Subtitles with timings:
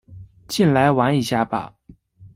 [0.47, 1.75] 进来玩一下吧